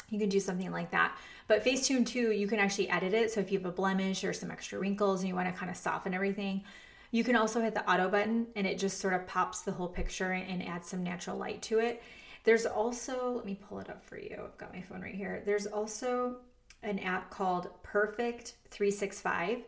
You 0.09 0.21
can 0.21 0.29
do 0.29 0.39
something 0.39 0.71
like 0.71 0.93
that. 0.93 1.17
But 1.49 1.65
Facetune 1.65 2.07
2, 2.07 2.31
you 2.31 2.47
can 2.47 2.61
actually 2.61 2.89
edit 2.89 3.13
it. 3.13 3.33
So 3.33 3.41
if 3.41 3.51
you 3.51 3.59
have 3.59 3.67
a 3.67 3.73
blemish 3.73 4.23
or 4.23 4.33
some 4.33 4.53
extra 4.53 4.79
wrinkles 4.79 5.21
and 5.21 5.29
you 5.29 5.35
want 5.35 5.53
to 5.53 5.59
kind 5.59 5.71
of 5.71 5.77
soften 5.77 6.15
everything, 6.15 6.63
you 7.11 7.25
can 7.25 7.35
also 7.35 7.61
hit 7.61 7.75
the 7.75 7.88
auto 7.91 8.09
button 8.09 8.47
and 8.55 8.67
it 8.67 8.79
just 8.79 9.00
sort 9.00 9.15
of 9.15 9.26
pops 9.26 9.62
the 9.62 9.73
whole 9.73 9.88
picture 9.88 10.33
and 10.33 10.62
adds 10.67 10.88
some 10.88 11.03
natural 11.03 11.37
light 11.37 11.62
to 11.62 11.81
it. 11.81 12.03
There's 12.47 12.65
also, 12.65 13.33
let 13.33 13.45
me 13.45 13.59
pull 13.69 13.81
it 13.81 13.91
up 13.91 14.05
for 14.05 14.17
you. 14.17 14.41
I've 14.43 14.57
got 14.57 14.73
my 14.73 14.81
phone 14.81 15.03
right 15.03 15.15
here. 15.15 15.43
There's 15.45 15.67
also 15.67 16.37
an 16.85 17.00
app 17.00 17.29
called 17.29 17.69
Perfect 17.83 18.55
365. 18.71 19.65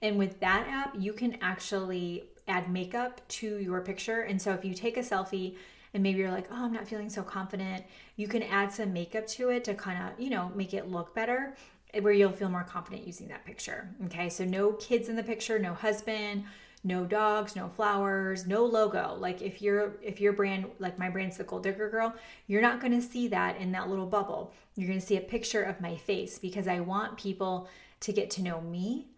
And 0.00 0.18
with 0.18 0.40
that 0.40 0.66
app, 0.66 0.96
you 0.98 1.12
can 1.12 1.36
actually 1.42 2.24
add 2.48 2.72
makeup 2.72 3.20
to 3.28 3.58
your 3.58 3.82
picture. 3.82 4.22
And 4.22 4.40
so 4.40 4.54
if 4.54 4.64
you 4.64 4.72
take 4.72 4.96
a 4.96 5.00
selfie 5.00 5.56
and 5.92 6.02
maybe 6.02 6.20
you're 6.20 6.30
like, 6.30 6.48
oh, 6.50 6.64
I'm 6.64 6.72
not 6.72 6.88
feeling 6.88 7.10
so 7.10 7.22
confident, 7.22 7.84
you 8.16 8.26
can 8.26 8.42
add 8.44 8.72
some 8.72 8.94
makeup 8.94 9.26
to 9.26 9.50
it 9.50 9.64
to 9.64 9.74
kind 9.74 10.02
of, 10.02 10.18
you 10.18 10.30
know, 10.30 10.50
make 10.54 10.72
it 10.72 10.90
look 10.90 11.14
better 11.14 11.54
eh, 11.92 12.00
where 12.00 12.14
you'll 12.14 12.32
feel 12.32 12.48
more 12.48 12.64
confident 12.64 13.06
using 13.06 13.28
that 13.28 13.44
picture. 13.44 13.90
Okay. 14.06 14.30
So 14.30 14.46
no 14.46 14.72
kids 14.72 15.10
in 15.10 15.16
the 15.16 15.22
picture, 15.22 15.58
no 15.58 15.74
husband, 15.74 16.44
no 16.84 17.04
dogs, 17.04 17.54
no 17.54 17.68
flowers, 17.68 18.46
no 18.46 18.64
logo. 18.64 19.16
Like 19.18 19.40
if 19.40 19.62
you're 19.62 19.96
if 20.02 20.20
your 20.20 20.32
brand 20.32 20.66
like 20.78 20.98
my 20.98 21.08
brand's 21.08 21.36
the 21.36 21.44
Goal 21.44 21.60
Digger 21.60 21.88
Girl, 21.88 22.14
you're 22.46 22.62
not 22.62 22.80
going 22.80 22.92
to 22.92 23.06
see 23.06 23.28
that 23.28 23.56
in 23.58 23.72
that 23.72 23.88
little 23.88 24.06
bubble. 24.06 24.52
You're 24.74 24.88
going 24.88 25.00
to 25.00 25.06
see 25.06 25.16
a 25.16 25.20
picture 25.20 25.62
of 25.62 25.80
my 25.80 25.96
face 25.96 26.38
because 26.38 26.66
I 26.66 26.80
want 26.80 27.16
people 27.16 27.68
to 28.00 28.12
get 28.12 28.30
to 28.30 28.42
know 28.42 28.60
me 28.60 29.08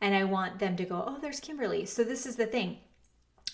and 0.00 0.14
I 0.14 0.24
want 0.24 0.58
them 0.58 0.76
to 0.76 0.84
go, 0.84 1.02
"Oh, 1.06 1.18
there's 1.20 1.40
Kimberly." 1.40 1.86
So 1.86 2.04
this 2.04 2.26
is 2.26 2.36
the 2.36 2.46
thing. 2.46 2.78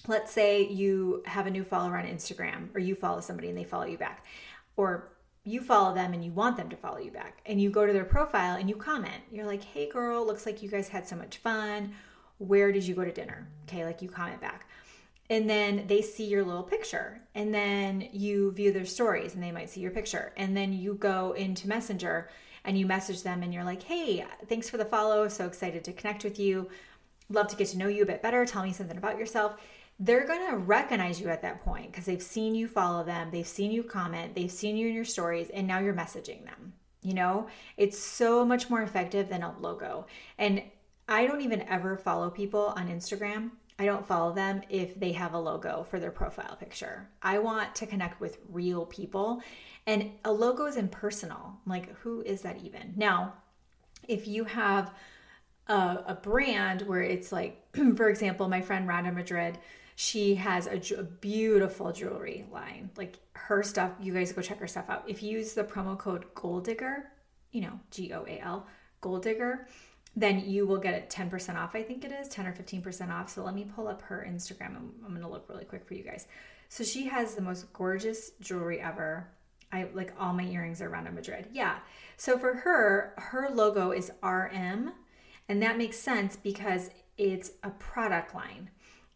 Let's 0.09 0.33
say 0.33 0.67
you 0.67 1.23
have 1.27 1.47
a 1.47 1.51
new 1.51 1.63
follower 1.63 1.97
on 1.97 2.07
Instagram 2.07 2.75
or 2.75 2.81
you 2.81 2.95
follow 2.95 3.21
somebody 3.21 3.51
and 3.51 3.59
they 3.59 3.65
follow 3.65 3.85
you 3.85 3.99
back. 3.99 4.25
Or 4.77 5.13
you 5.45 5.61
follow 5.61 5.95
them 5.95 6.13
and 6.13 6.25
you 6.25 6.33
want 6.33 6.57
them 6.57 6.69
to 6.71 6.77
follow 6.77 6.99
you 6.99 7.11
back 7.11 7.41
and 7.47 7.61
you 7.61 7.71
go 7.71 7.87
to 7.87 7.93
their 7.93 8.05
profile 8.05 8.57
and 8.57 8.69
you 8.69 8.75
comment. 8.75 9.23
You're 9.31 9.47
like, 9.47 9.63
"Hey 9.63 9.89
girl, 9.89 10.27
looks 10.27 10.45
like 10.45 10.61
you 10.61 10.69
guys 10.69 10.89
had 10.89 11.07
so 11.07 11.15
much 11.15 11.39
fun." 11.39 11.95
Where 12.41 12.73
did 12.73 12.87
you 12.87 12.95
go 12.95 13.05
to 13.05 13.13
dinner? 13.13 13.47
Okay, 13.69 13.85
like 13.85 14.03
you 14.03 14.09
comment 14.09 14.41
back. 14.41 14.67
And 15.29 15.49
then 15.49 15.85
they 15.87 16.03
see 16.03 16.25
your 16.25 16.43
little 16.43 16.65
picture. 16.65 17.21
And 17.35 17.55
then 17.55 18.09
you 18.13 18.51
view 18.53 18.73
their 18.73 18.87
stories 18.87 19.35
and 19.35 19.43
they 19.43 19.53
might 19.53 19.71
see 19.71 19.81
your 19.81 19.93
picture. 19.93 20.33
And 20.37 20.57
then 20.57 20.73
you 20.73 20.95
go 20.95 21.33
into 21.33 21.69
Messenger 21.69 22.29
and 22.65 22.79
you 22.79 22.87
message 22.87 23.23
them 23.23 23.43
and 23.43 23.55
you're 23.55 23.65
like, 23.65 23.83
hey, 23.83 24.27
thanks 24.49 24.69
for 24.69 24.77
the 24.79 24.85
follow. 24.85 25.29
So 25.29 25.47
excited 25.47 25.85
to 25.85 25.93
connect 25.93 26.25
with 26.25 26.39
you. 26.39 26.69
Love 27.29 27.47
to 27.49 27.57
get 27.57 27.69
to 27.69 27.79
know 27.79 27.89
you 27.89 28.03
a 28.03 28.07
bit 28.07 28.23
better. 28.23 28.45
Tell 28.45 28.65
me 28.65 28.73
something 28.73 28.97
about 28.97 29.19
yourself. 29.19 29.61
They're 30.01 30.27
to 30.27 30.57
recognize 30.57 31.21
you 31.21 31.29
at 31.29 31.43
that 31.43 31.63
point 31.63 31.93
because 31.93 32.07
they've 32.07 32.23
seen 32.23 32.55
you 32.55 32.67
follow 32.67 33.05
them, 33.05 33.29
they've 33.31 33.47
seen 33.47 33.71
you 33.71 33.83
comment, 33.83 34.35
they've 34.35 34.51
seen 34.51 34.79
you 34.79 34.89
in 34.89 34.95
your 34.95 35.05
stories, 35.05 35.51
and 35.51 35.67
now 35.67 35.79
you're 35.79 35.93
messaging 35.93 36.43
them. 36.47 36.73
You 37.03 37.13
know, 37.13 37.49
it's 37.77 37.99
so 37.99 38.43
much 38.45 38.71
more 38.71 38.83
effective 38.83 39.29
than 39.29 39.43
a 39.43 39.55
logo. 39.61 40.07
And 40.39 40.63
I 41.11 41.27
don't 41.27 41.41
even 41.41 41.63
ever 41.63 41.97
follow 41.97 42.31
people 42.31 42.73
on 42.77 42.89
Instagram. 42.89 43.51
I 43.81 43.85
don't 43.85 44.07
follow 44.07 44.33
them 44.33 44.63
if 44.69 44.99
they 44.99 45.11
have 45.13 45.35
a 45.35 45.39
logo 45.39 45.85
for 45.91 45.99
their 45.99 46.13
profile 46.13 46.55
picture. 46.55 47.09
I 47.21 47.41
want 47.41 47.75
to 47.77 47.87
connect 47.87 48.21
with 48.21 48.39
real 48.49 48.87
people, 48.87 49.43
and 49.87 50.13
a 50.25 50.33
logo 50.33 50.67
is 50.67 50.77
impersonal. 50.77 51.57
Like, 51.67 51.93
who 51.99 52.21
is 52.23 52.43
that 52.43 52.63
even? 52.63 52.93
Now, 52.95 53.35
if 54.07 54.29
you 54.29 54.45
have 54.45 54.95
a, 55.67 56.05
a 56.07 56.19
brand 56.23 56.83
where 56.83 57.03
it's 57.03 57.33
like, 57.33 57.61
for 57.97 58.09
example, 58.09 58.49
my 58.49 58.61
friend 58.61 58.89
Rhonda 58.89 59.13
Madrid, 59.13 59.59
she 59.97 60.37
has 60.37 60.69
a, 60.69 60.81
a, 60.95 61.03
beautiful 61.03 61.93
jewelry 61.93 62.47
line. 62.53 62.91
Like 62.97 63.17
her 63.33 63.63
stuff, 63.65 63.91
you 64.01 64.15
guys 64.15 64.33
go 64.33 64.43
check 64.43 64.59
her 64.59 64.69
stuff 64.69 64.89
out. 64.89 65.05
If 65.09 65.23
you 65.23 65.31
use 65.39 65.55
the 65.55 65.65
promo 65.65 65.99
code 65.99 66.27
Goal 66.35 66.61
Digger, 66.61 67.07
you 67.51 67.63
know, 67.63 67.81
G 67.91 68.13
O 68.13 68.25
A 68.27 68.41
L, 68.41 68.67
Goal 69.01 69.19
Digger, 69.19 69.67
then 70.17 70.41
you 70.41 70.67
will 70.67 70.79
get 70.79 70.95
it 70.95 71.11
10% 71.11 71.57
off. 71.57 71.75
I 71.75 71.83
think 71.83 72.05
it 72.05 72.13
is 72.13 72.29
10 72.29 72.47
or 72.47 72.53
15% 72.53 73.11
off. 73.11 73.31
So 73.31 73.45
let 73.45 73.55
me 73.55 73.65
pull 73.65 73.89
up 73.89 74.03
her 74.03 74.27
Instagram. 74.29 74.77
I'm, 74.77 74.93
I'm 75.05 75.11
going 75.11 75.23
to 75.23 75.29
look 75.29 75.49
really 75.49 75.65
quick 75.65 75.87
for 75.87 75.95
you 75.95 76.03
guys. 76.03 76.27
So 76.69 76.85
she 76.85 77.07
has 77.07 77.35
the 77.35 77.43
most 77.43 77.73
gorgeous 77.73 78.33
jewelry 78.41 78.81
ever. 78.81 79.29
I 79.73 79.89
like 79.95 80.13
all 80.19 80.33
my 80.33 80.45
earrings 80.45 80.81
are 80.83 80.91
Rhonda 80.91 81.13
Madrid. 81.13 81.49
Yeah. 81.53 81.79
So 82.17 82.39
for 82.39 82.55
her, 82.55 83.15
her 83.17 83.49
logo 83.53 83.93
is 83.93 84.11
RM, 84.23 84.93
and 85.49 85.63
that 85.63 85.79
makes 85.79 85.99
sense 85.99 86.37
because 86.37 86.91
it's 87.17 87.53
a 87.63 87.71
product 87.71 88.35
line. 88.35 88.71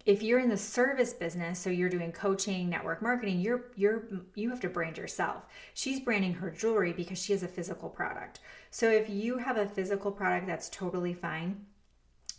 If 0.06 0.22
you're 0.22 0.38
in 0.38 0.50
the 0.50 0.56
service 0.56 1.14
business, 1.14 1.58
so 1.58 1.70
you're 1.70 1.88
doing 1.88 2.12
coaching, 2.12 2.68
network 2.68 3.00
marketing, 3.00 3.40
you're 3.40 3.66
you're 3.74 4.04
you 4.34 4.50
have 4.50 4.60
to 4.60 4.68
brand 4.68 4.98
yourself. 4.98 5.44
She's 5.72 5.98
branding 6.00 6.34
her 6.34 6.50
jewelry 6.50 6.92
because 6.92 7.22
she 7.22 7.32
has 7.32 7.42
a 7.42 7.48
physical 7.48 7.88
product. 7.88 8.40
So 8.70 8.90
if 8.90 9.08
you 9.08 9.38
have 9.38 9.56
a 9.56 9.66
physical 9.66 10.12
product, 10.12 10.46
that's 10.46 10.68
totally 10.68 11.14
fine. 11.14 11.64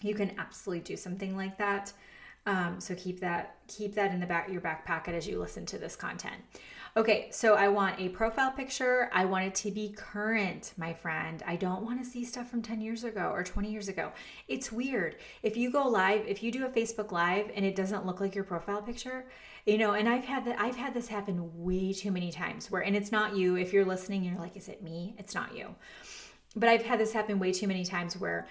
You 0.01 0.13
can 0.13 0.37
absolutely 0.37 0.81
do 0.83 0.95
something 0.95 1.35
like 1.35 1.57
that. 1.57 1.91
Um, 2.45 2.79
so 2.79 2.93
keep 2.95 3.19
that 3.21 3.55
keep 3.67 3.95
that 3.95 4.11
in 4.11 4.19
the 4.19 4.25
back 4.25 4.49
your 4.49 4.61
back 4.61 4.85
pocket 4.85 5.15
as 5.15 5.27
you 5.27 5.39
listen 5.39 5.65
to 5.67 5.77
this 5.77 5.95
content. 5.95 6.41
Okay, 6.97 7.27
so 7.29 7.55
I 7.55 7.67
want 7.67 7.99
a 7.99 8.07
profile 8.07 8.51
picture. 8.51 9.09
I 9.11 9.25
want 9.25 9.43
it 9.43 9.55
to 9.55 9.71
be 9.71 9.89
current, 9.97 10.71
my 10.77 10.93
friend. 10.93 11.43
I 11.45 11.57
don't 11.57 11.83
want 11.83 12.01
to 12.01 12.09
see 12.09 12.23
stuff 12.23 12.49
from 12.49 12.61
10 12.61 12.79
years 12.79 13.03
ago 13.03 13.31
or 13.33 13.43
20 13.43 13.69
years 13.69 13.89
ago. 13.89 14.13
It's 14.47 14.71
weird. 14.71 15.17
If 15.43 15.57
you 15.57 15.71
go 15.71 15.85
live, 15.89 16.25
if 16.25 16.41
you 16.41 16.53
do 16.53 16.65
a 16.65 16.69
Facebook 16.69 17.11
live 17.11 17.51
and 17.53 17.65
it 17.65 17.75
doesn't 17.75 18.05
look 18.05 18.21
like 18.21 18.33
your 18.33 18.45
profile 18.45 18.81
picture, 18.81 19.25
you 19.65 19.77
know, 19.77 19.91
and 19.91 20.07
I've 20.07 20.23
had 20.23 20.45
that 20.45 20.57
I've 20.57 20.77
had 20.77 20.93
this 20.93 21.09
happen 21.09 21.51
way 21.61 21.91
too 21.91 22.11
many 22.11 22.31
times 22.31 22.71
where 22.71 22.81
and 22.81 22.95
it's 22.95 23.11
not 23.11 23.35
you. 23.35 23.57
If 23.57 23.73
you're 23.73 23.83
listening, 23.83 24.23
you're 24.23 24.39
like, 24.39 24.55
is 24.55 24.69
it 24.69 24.81
me? 24.81 25.15
It's 25.17 25.35
not 25.35 25.53
you. 25.53 25.75
But 26.55 26.69
I've 26.69 26.83
had 26.83 27.01
this 27.01 27.11
happen 27.11 27.39
way 27.39 27.51
too 27.51 27.67
many 27.67 27.83
times 27.83 28.15
where 28.15 28.47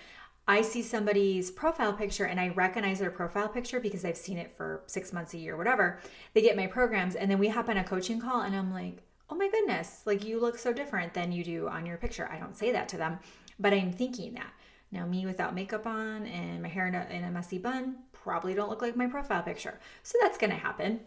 I 0.47 0.61
see 0.61 0.83
somebody's 0.83 1.51
profile 1.51 1.95
picture 1.95 2.25
and 2.25 2.39
I 2.39 2.49
recognize 2.49 2.99
their 2.99 3.11
profile 3.11 3.49
picture 3.49 3.81
because 3.81 4.05
I've 4.05 4.17
seen 4.17 4.37
it 4.37 4.53
for 4.53 4.83
six 4.87 5.13
months, 5.13 5.33
a 5.33 5.39
year, 5.39 5.57
whatever. 5.57 6.01
They 6.35 6.43
get 6.43 6.57
my 6.57 6.67
programs 6.67 7.15
and 7.15 7.31
then 7.31 7.39
we 7.39 7.49
hop 7.49 7.71
on 7.71 7.79
a 7.79 7.85
coaching 7.85 8.21
call 8.21 8.43
and 8.43 8.55
I'm 8.55 8.73
like, 8.73 9.03
oh 9.31 9.37
my 9.37 9.49
goodness, 9.49 10.03
like 10.05 10.25
you 10.25 10.39
look 10.39 10.59
so 10.59 10.73
different 10.73 11.15
than 11.15 11.33
you 11.33 11.45
do 11.45 11.69
on 11.69 11.87
your 11.87 11.97
picture. 11.97 12.29
I 12.31 12.39
don't 12.39 12.57
say 12.57 12.73
that 12.73 12.91
to 12.91 12.99
them, 12.99 13.19
but 13.59 13.73
I'm 13.73 13.91
thinking 13.91 14.35
that. 14.35 14.53
Now, 14.93 15.07
me 15.07 15.27
without 15.27 15.55
makeup 15.55 15.87
on 15.87 16.27
and 16.27 16.63
my 16.63 16.69
hair 16.69 16.87
in 16.87 16.95
a, 16.95 17.07
in 17.11 17.25
a 17.25 17.31
messy 17.31 17.59
bun 17.59 17.97
probably 18.13 18.55
don't 18.55 18.71
look 18.71 18.83
like 18.83 18.97
my 18.97 19.07
profile 19.07 19.43
picture. 19.43 19.81
So 20.03 20.19
that's 20.21 20.39
to 20.39 20.49
happen. 20.51 21.01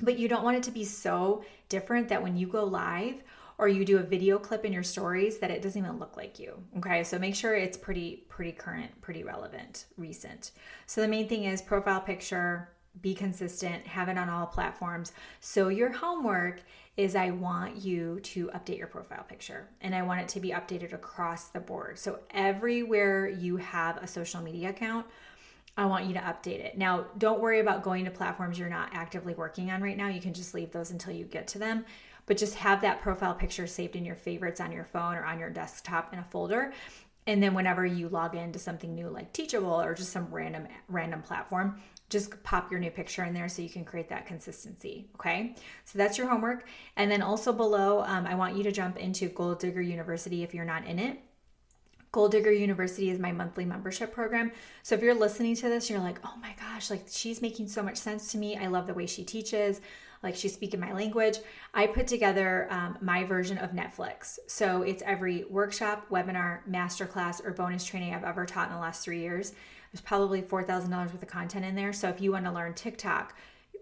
But 0.00 0.18
you 0.18 0.28
don't 0.28 0.44
want 0.44 0.56
it 0.56 0.62
to 0.64 0.70
be 0.70 0.84
so 0.84 1.44
different 1.68 2.08
that 2.08 2.22
when 2.22 2.36
you 2.36 2.46
go 2.46 2.64
live 2.64 3.22
or 3.60 3.68
you 3.68 3.84
do 3.84 3.98
a 3.98 4.02
video 4.02 4.38
clip 4.38 4.64
in 4.64 4.72
your 4.72 4.82
stories 4.82 5.36
that 5.38 5.50
it 5.50 5.60
doesn't 5.60 5.84
even 5.84 5.98
look 5.98 6.16
like 6.16 6.38
you. 6.38 6.54
Okay, 6.78 7.04
so 7.04 7.18
make 7.18 7.34
sure 7.34 7.54
it's 7.54 7.76
pretty, 7.76 8.24
pretty 8.30 8.52
current, 8.52 8.98
pretty 9.02 9.22
relevant, 9.22 9.84
recent. 9.98 10.52
So 10.86 11.02
the 11.02 11.08
main 11.08 11.28
thing 11.28 11.44
is 11.44 11.60
profile 11.60 12.00
picture, 12.00 12.70
be 13.02 13.14
consistent, 13.14 13.86
have 13.86 14.08
it 14.08 14.16
on 14.16 14.30
all 14.30 14.46
platforms. 14.46 15.12
So 15.40 15.68
your 15.68 15.92
homework 15.92 16.62
is 16.96 17.14
I 17.14 17.32
want 17.32 17.76
you 17.76 18.20
to 18.20 18.46
update 18.54 18.78
your 18.78 18.86
profile 18.86 19.24
picture 19.28 19.68
and 19.82 19.94
I 19.94 20.00
want 20.00 20.22
it 20.22 20.28
to 20.28 20.40
be 20.40 20.52
updated 20.52 20.94
across 20.94 21.48
the 21.48 21.60
board. 21.60 21.98
So 21.98 22.20
everywhere 22.30 23.28
you 23.28 23.58
have 23.58 23.98
a 23.98 24.06
social 24.06 24.40
media 24.40 24.70
account, 24.70 25.04
I 25.76 25.84
want 25.84 26.06
you 26.06 26.14
to 26.14 26.20
update 26.20 26.64
it. 26.64 26.78
Now, 26.78 27.06
don't 27.18 27.40
worry 27.40 27.60
about 27.60 27.82
going 27.82 28.06
to 28.06 28.10
platforms 28.10 28.58
you're 28.58 28.70
not 28.70 28.88
actively 28.92 29.34
working 29.34 29.70
on 29.70 29.82
right 29.82 29.96
now. 29.96 30.08
You 30.08 30.20
can 30.20 30.34
just 30.34 30.54
leave 30.54 30.72
those 30.72 30.90
until 30.90 31.12
you 31.12 31.24
get 31.26 31.46
to 31.48 31.58
them 31.58 31.84
but 32.30 32.36
just 32.36 32.54
have 32.54 32.80
that 32.80 33.02
profile 33.02 33.34
picture 33.34 33.66
saved 33.66 33.96
in 33.96 34.04
your 34.04 34.14
favorites 34.14 34.60
on 34.60 34.70
your 34.70 34.84
phone 34.84 35.16
or 35.16 35.24
on 35.24 35.40
your 35.40 35.50
desktop 35.50 36.12
in 36.12 36.20
a 36.20 36.22
folder. 36.22 36.72
And 37.26 37.42
then 37.42 37.54
whenever 37.54 37.84
you 37.84 38.08
log 38.08 38.36
into 38.36 38.56
something 38.56 38.94
new 38.94 39.08
like 39.08 39.32
Teachable 39.32 39.82
or 39.82 39.94
just 39.94 40.12
some 40.12 40.28
random 40.30 40.68
random 40.86 41.22
platform, 41.22 41.80
just 42.08 42.40
pop 42.44 42.70
your 42.70 42.78
new 42.78 42.92
picture 42.92 43.24
in 43.24 43.34
there 43.34 43.48
so 43.48 43.62
you 43.62 43.68
can 43.68 43.84
create 43.84 44.08
that 44.10 44.26
consistency. 44.26 45.08
Okay, 45.16 45.56
so 45.84 45.98
that's 45.98 46.18
your 46.18 46.28
homework. 46.28 46.68
And 46.96 47.10
then 47.10 47.20
also 47.20 47.52
below, 47.52 48.04
um, 48.04 48.28
I 48.28 48.36
want 48.36 48.56
you 48.56 48.62
to 48.62 48.70
jump 48.70 48.96
into 48.96 49.28
Goal 49.28 49.56
Digger 49.56 49.82
University 49.82 50.44
if 50.44 50.54
you're 50.54 50.64
not 50.64 50.86
in 50.86 51.00
it. 51.00 51.18
Goal 52.12 52.28
Digger 52.28 52.52
University 52.52 53.10
is 53.10 53.18
my 53.18 53.32
monthly 53.32 53.64
membership 53.64 54.12
program. 54.12 54.52
So 54.84 54.94
if 54.94 55.02
you're 55.02 55.14
listening 55.14 55.56
to 55.56 55.68
this, 55.68 55.90
you're 55.90 55.98
like, 55.98 56.20
oh 56.24 56.34
my 56.40 56.54
gosh, 56.60 56.90
like 56.90 57.06
she's 57.10 57.42
making 57.42 57.66
so 57.66 57.82
much 57.82 57.96
sense 57.96 58.30
to 58.30 58.38
me. 58.38 58.56
I 58.56 58.68
love 58.68 58.86
the 58.86 58.94
way 58.94 59.06
she 59.06 59.24
teaches 59.24 59.80
like 60.22 60.34
she's 60.34 60.52
speaking 60.52 60.80
my 60.80 60.92
language. 60.92 61.38
I 61.72 61.86
put 61.86 62.06
together 62.06 62.66
um, 62.70 62.98
my 63.00 63.24
version 63.24 63.58
of 63.58 63.70
Netflix. 63.70 64.38
So 64.46 64.82
it's 64.82 65.02
every 65.06 65.44
workshop, 65.44 66.06
webinar, 66.10 66.60
masterclass, 66.68 67.44
or 67.44 67.52
bonus 67.52 67.84
training 67.84 68.14
I've 68.14 68.24
ever 68.24 68.44
taught 68.44 68.68
in 68.68 68.74
the 68.74 68.80
last 68.80 69.04
three 69.04 69.20
years. 69.20 69.52
There's 69.92 70.02
probably 70.02 70.42
$4,000 70.42 70.90
worth 70.90 71.22
of 71.22 71.28
content 71.28 71.64
in 71.64 71.74
there. 71.74 71.92
So 71.92 72.08
if 72.08 72.20
you 72.20 72.32
want 72.32 72.44
to 72.44 72.52
learn 72.52 72.74
TikTok, 72.74 73.34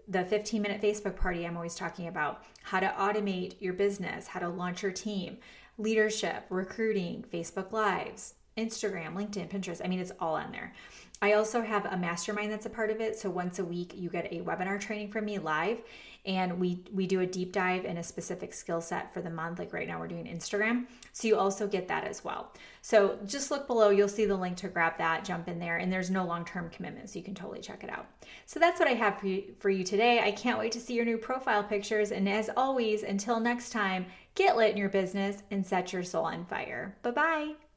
the 0.07 0.25
15 0.25 0.61
minute 0.61 0.81
Facebook 0.81 1.15
party 1.15 1.45
I'm 1.45 1.55
always 1.55 1.75
talking 1.75 2.07
about, 2.07 2.43
how 2.63 2.79
to 2.79 2.87
automate 2.87 3.55
your 3.59 3.73
business, 3.73 4.27
how 4.27 4.39
to 4.39 4.49
launch 4.49 4.81
your 4.81 4.91
team, 4.91 5.37
leadership, 5.77 6.45
recruiting, 6.49 7.23
Facebook 7.31 7.71
Lives, 7.71 8.33
Instagram, 8.59 9.13
LinkedIn, 9.13 9.49
Pinterest. 9.49 9.81
I 9.83 9.87
mean, 9.87 9.99
it's 9.99 10.11
all 10.19 10.35
on 10.35 10.51
there. 10.51 10.73
I 11.21 11.33
also 11.33 11.61
have 11.61 11.85
a 11.85 11.97
mastermind 11.97 12.51
that's 12.51 12.65
a 12.65 12.69
part 12.69 12.89
of 12.89 13.01
it. 13.01 13.17
So 13.17 13.29
once 13.29 13.59
a 13.59 13.65
week, 13.65 13.93
you 13.95 14.09
get 14.09 14.31
a 14.31 14.39
webinar 14.41 14.79
training 14.79 15.11
from 15.11 15.25
me 15.25 15.37
live, 15.37 15.81
and 16.25 16.59
we 16.59 16.79
we 16.93 17.07
do 17.07 17.19
a 17.19 17.25
deep 17.25 17.51
dive 17.51 17.83
in 17.83 17.97
a 17.97 18.03
specific 18.03 18.53
skill 18.53 18.79
set 18.79 19.13
for 19.13 19.21
the 19.21 19.29
month. 19.29 19.59
Like 19.59 19.73
right 19.73 19.87
now, 19.87 19.99
we're 19.99 20.07
doing 20.07 20.25
Instagram, 20.25 20.85
so 21.11 21.27
you 21.27 21.37
also 21.37 21.67
get 21.67 21.89
that 21.89 22.05
as 22.05 22.23
well. 22.23 22.53
So 22.81 23.19
just 23.25 23.51
look 23.51 23.67
below; 23.67 23.89
you'll 23.89 24.07
see 24.07 24.25
the 24.25 24.35
link 24.35 24.55
to 24.57 24.69
grab 24.69 24.97
that. 24.97 25.25
Jump 25.25 25.49
in 25.49 25.59
there, 25.59 25.77
and 25.77 25.91
there's 25.91 26.09
no 26.09 26.25
long 26.25 26.45
term 26.45 26.69
commitment, 26.69 27.09
so 27.09 27.19
you 27.19 27.25
can 27.25 27.35
totally 27.35 27.59
check 27.59 27.83
it 27.83 27.89
out. 27.89 28.07
So 28.45 28.57
that's 28.57 28.79
what 28.79 28.87
I 28.87 28.93
have 28.93 29.19
for 29.19 29.27
you 29.27 29.55
for 29.59 29.69
you 29.69 29.83
today. 29.83 30.21
I 30.21 30.31
can't 30.31 30.59
wait 30.59 30.71
to 30.73 30.79
see 30.79 30.93
your 30.93 31.05
new 31.05 31.17
profile 31.17 31.63
pictures. 31.63 32.11
And 32.11 32.29
as 32.29 32.49
always, 32.55 33.03
until 33.03 33.41
next 33.41 33.71
time, 33.71 34.05
get 34.35 34.55
lit 34.55 34.71
in 34.71 34.77
your 34.77 34.89
business 34.89 35.43
and 35.51 35.65
set 35.65 35.91
your 35.91 36.03
soul 36.03 36.25
on 36.25 36.45
fire. 36.45 36.95
Bye 37.01 37.11
bye. 37.11 37.68